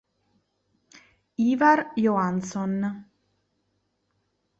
Ivar 1.49 1.83
Johansson 1.93 2.73